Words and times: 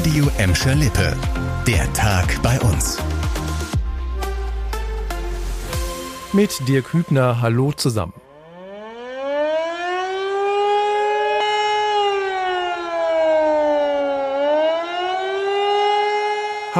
Radio 0.00 0.30
Emscher 0.38 0.74
Lippe. 0.74 1.14
Der 1.66 1.92
Tag 1.92 2.40
bei 2.42 2.58
uns. 2.60 2.96
Mit 6.32 6.66
Dirk 6.66 6.94
Hübner, 6.94 7.42
hallo 7.42 7.72
zusammen. 7.72 8.14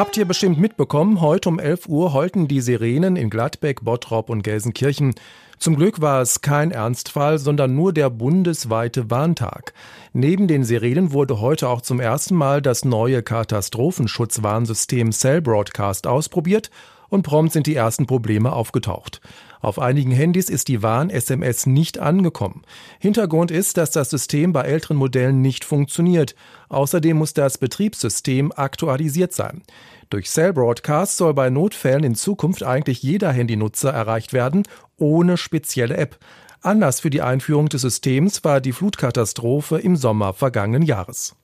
Habt 0.00 0.16
ihr 0.16 0.24
bestimmt 0.24 0.58
mitbekommen, 0.58 1.20
heute 1.20 1.50
um 1.50 1.58
11 1.58 1.86
Uhr 1.86 2.14
heulten 2.14 2.48
die 2.48 2.62
Sirenen 2.62 3.16
in 3.16 3.28
Gladbeck, 3.28 3.84
Bottrop 3.84 4.30
und 4.30 4.40
Gelsenkirchen. 4.40 5.14
Zum 5.58 5.76
Glück 5.76 6.00
war 6.00 6.22
es 6.22 6.40
kein 6.40 6.70
Ernstfall, 6.70 7.38
sondern 7.38 7.76
nur 7.76 7.92
der 7.92 8.08
bundesweite 8.08 9.10
Warntag. 9.10 9.74
Neben 10.14 10.48
den 10.48 10.64
Sirenen 10.64 11.12
wurde 11.12 11.42
heute 11.42 11.68
auch 11.68 11.82
zum 11.82 12.00
ersten 12.00 12.34
Mal 12.34 12.62
das 12.62 12.86
neue 12.86 13.22
Katastrophenschutzwarnsystem 13.22 15.12
Cell 15.12 15.42
Broadcast 15.42 16.06
ausprobiert 16.06 16.70
und 17.10 17.22
prompt 17.22 17.52
sind 17.52 17.66
die 17.66 17.74
ersten 17.74 18.06
Probleme 18.06 18.52
aufgetaucht. 18.52 19.20
Auf 19.60 19.78
einigen 19.78 20.12
Handys 20.12 20.48
ist 20.48 20.68
die 20.68 20.82
Warn-SMS 20.82 21.66
nicht 21.66 21.98
angekommen. 21.98 22.62
Hintergrund 22.98 23.50
ist, 23.50 23.76
dass 23.76 23.90
das 23.90 24.08
System 24.08 24.54
bei 24.54 24.62
älteren 24.62 24.96
Modellen 24.96 25.42
nicht 25.42 25.64
funktioniert. 25.64 26.34
Außerdem 26.70 27.18
muss 27.18 27.34
das 27.34 27.58
Betriebssystem 27.58 28.52
aktualisiert 28.56 29.34
sein. 29.34 29.62
Durch 30.08 30.30
Cell 30.30 30.54
Broadcast 30.54 31.18
soll 31.18 31.34
bei 31.34 31.50
Notfällen 31.50 32.04
in 32.04 32.14
Zukunft 32.14 32.62
eigentlich 32.62 33.02
jeder 33.02 33.32
Handynutzer 33.32 33.90
erreicht 33.90 34.32
werden, 34.32 34.62
ohne 34.96 35.36
spezielle 35.36 35.96
App. 35.96 36.18
Anlass 36.62 37.00
für 37.00 37.10
die 37.10 37.22
Einführung 37.22 37.68
des 37.68 37.82
Systems 37.82 38.44
war 38.44 38.60
die 38.60 38.72
Flutkatastrophe 38.72 39.78
im 39.78 39.96
Sommer 39.96 40.32
vergangenen 40.32 40.82
Jahres. 40.82 41.34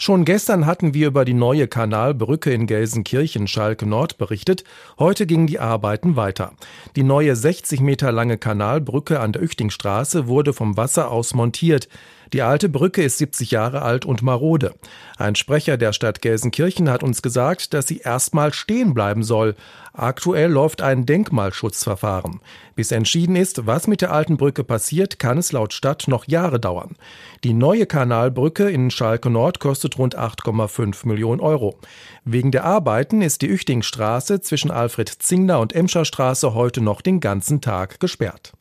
Schon 0.00 0.24
gestern 0.24 0.64
hatten 0.64 0.94
wir 0.94 1.08
über 1.08 1.24
die 1.24 1.34
neue 1.34 1.66
Kanalbrücke 1.66 2.52
in 2.52 2.68
Gelsenkirchen 2.68 3.48
Schalke 3.48 3.84
Nord 3.84 4.16
berichtet. 4.16 4.62
Heute 4.96 5.26
gingen 5.26 5.48
die 5.48 5.58
Arbeiten 5.58 6.14
weiter. 6.14 6.52
Die 6.94 7.02
neue 7.02 7.34
60 7.34 7.80
Meter 7.80 8.12
lange 8.12 8.38
Kanalbrücke 8.38 9.18
an 9.18 9.32
der 9.32 9.42
Üchtingstraße 9.42 10.28
wurde 10.28 10.52
vom 10.52 10.76
Wasser 10.76 11.10
aus 11.10 11.34
montiert. 11.34 11.88
Die 12.32 12.42
alte 12.42 12.68
Brücke 12.68 13.02
ist 13.02 13.18
70 13.18 13.50
Jahre 13.50 13.82
alt 13.82 14.04
und 14.04 14.22
marode. 14.22 14.74
Ein 15.16 15.34
Sprecher 15.34 15.78
der 15.78 15.94
Stadt 15.94 16.20
Gelsenkirchen 16.20 16.90
hat 16.90 17.02
uns 17.02 17.22
gesagt, 17.22 17.72
dass 17.72 17.86
sie 17.86 17.98
erstmal 17.98 18.52
stehen 18.52 18.92
bleiben 18.92 19.22
soll. 19.22 19.54
Aktuell 19.94 20.50
läuft 20.50 20.82
ein 20.82 21.06
Denkmalschutzverfahren. 21.06 22.40
Bis 22.74 22.92
entschieden 22.92 23.34
ist, 23.34 23.66
was 23.66 23.86
mit 23.86 24.02
der 24.02 24.12
alten 24.12 24.36
Brücke 24.36 24.62
passiert, 24.62 25.18
kann 25.18 25.38
es 25.38 25.52
laut 25.52 25.72
Stadt 25.72 26.04
noch 26.06 26.28
Jahre 26.28 26.60
dauern. 26.60 26.96
Die 27.44 27.54
neue 27.54 27.86
Kanalbrücke 27.86 28.70
in 28.70 28.90
Schalke 28.90 29.30
Nord 29.30 29.58
kostet 29.58 29.98
rund 29.98 30.18
8,5 30.18 31.08
Millionen 31.08 31.40
Euro. 31.40 31.78
Wegen 32.24 32.52
der 32.52 32.64
Arbeiten 32.64 33.22
ist 33.22 33.40
die 33.40 33.48
Üchtingstraße 33.48 34.40
zwischen 34.42 34.70
Alfred 34.70 35.08
Zingler 35.08 35.60
und 35.60 35.74
Emscher 35.74 36.04
Straße 36.04 36.52
heute 36.52 36.82
noch 36.82 37.00
den 37.00 37.20
ganzen 37.20 37.62
Tag 37.62 38.00
gesperrt. 38.00 38.52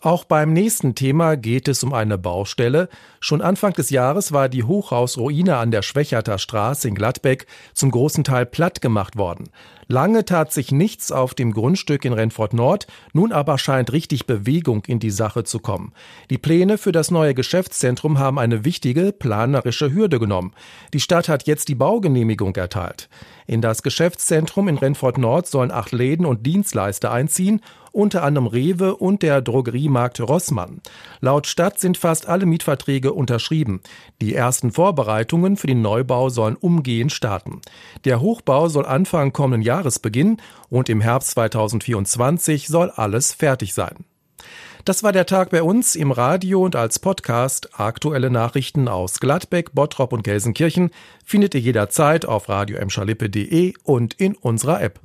Auch 0.00 0.24
beim 0.24 0.52
nächsten 0.52 0.94
Thema 0.94 1.36
geht 1.36 1.68
es 1.68 1.82
um 1.82 1.92
eine 1.92 2.18
Baustelle. 2.18 2.88
Schon 3.20 3.40
Anfang 3.40 3.72
des 3.72 3.90
Jahres 3.90 4.32
war 4.32 4.48
die 4.48 4.64
Hochhausruine 4.64 5.56
an 5.56 5.70
der 5.70 5.82
Schwächerter 5.82 6.38
Straße 6.38 6.88
in 6.88 6.94
Gladbeck 6.94 7.46
zum 7.74 7.90
großen 7.90 8.24
Teil 8.24 8.46
platt 8.46 8.80
gemacht 8.80 9.16
worden. 9.16 9.50
Lange 9.88 10.24
tat 10.24 10.52
sich 10.52 10.72
nichts 10.72 11.12
auf 11.12 11.34
dem 11.34 11.52
Grundstück 11.52 12.04
in 12.04 12.12
Renfort 12.12 12.52
Nord, 12.52 12.88
nun 13.12 13.30
aber 13.30 13.56
scheint 13.56 13.92
richtig 13.92 14.26
Bewegung 14.26 14.84
in 14.86 14.98
die 14.98 15.12
Sache 15.12 15.44
zu 15.44 15.60
kommen. 15.60 15.92
Die 16.28 16.38
Pläne 16.38 16.76
für 16.76 16.90
das 16.90 17.12
neue 17.12 17.34
Geschäftszentrum 17.34 18.18
haben 18.18 18.40
eine 18.40 18.64
wichtige 18.64 19.12
planerische 19.12 19.94
Hürde 19.94 20.18
genommen. 20.18 20.54
Die 20.92 20.98
Stadt 20.98 21.28
hat 21.28 21.46
jetzt 21.46 21.68
die 21.68 21.76
Baugenehmigung 21.76 22.56
erteilt. 22.56 23.08
In 23.46 23.60
das 23.60 23.84
Geschäftszentrum 23.84 24.66
in 24.66 24.76
Renfort 24.76 25.18
Nord 25.18 25.46
sollen 25.46 25.70
acht 25.70 25.92
Läden 25.92 26.26
und 26.26 26.44
Dienstleister 26.44 27.12
einziehen, 27.12 27.60
unter 27.96 28.22
anderem 28.22 28.46
Rewe 28.46 28.94
und 28.94 29.22
der 29.22 29.40
Drogeriemarkt 29.40 30.20
Rossmann. 30.20 30.82
Laut 31.20 31.46
Stadt 31.46 31.80
sind 31.80 31.96
fast 31.96 32.28
alle 32.28 32.44
Mietverträge 32.44 33.12
unterschrieben. 33.12 33.80
Die 34.20 34.34
ersten 34.34 34.70
Vorbereitungen 34.70 35.56
für 35.56 35.66
den 35.66 35.80
Neubau 35.80 36.28
sollen 36.28 36.56
umgehend 36.56 37.12
starten. 37.12 37.62
Der 38.04 38.20
Hochbau 38.20 38.68
soll 38.68 38.84
Anfang 38.84 39.32
kommenden 39.32 39.62
Jahres 39.62 39.98
beginnen 39.98 40.42
und 40.68 40.90
im 40.90 41.00
Herbst 41.00 41.30
2024 41.30 42.68
soll 42.68 42.90
alles 42.90 43.32
fertig 43.32 43.72
sein. 43.72 44.04
Das 44.84 45.02
war 45.02 45.10
der 45.10 45.26
Tag 45.26 45.50
bei 45.50 45.62
uns 45.62 45.96
im 45.96 46.12
Radio 46.12 46.62
und 46.62 46.76
als 46.76 46.98
Podcast. 46.98 47.80
Aktuelle 47.80 48.30
Nachrichten 48.30 48.86
aus 48.86 49.18
Gladbeck, 49.18 49.74
Bottrop 49.74 50.12
und 50.12 50.22
Gelsenkirchen 50.22 50.90
findet 51.24 51.54
ihr 51.54 51.60
jederzeit 51.60 52.24
auf 52.26 52.48
radio 52.48 52.78
und 53.82 54.14
in 54.14 54.36
unserer 54.36 54.80
App. 54.82 55.00